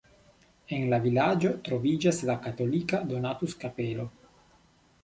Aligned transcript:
En 0.77 0.87
la 0.93 0.99
vilaĝo 1.03 1.51
troviĝas 1.67 2.23
la 2.31 2.37
katolika 2.47 3.03
Donatus-kapelo. 3.13 4.13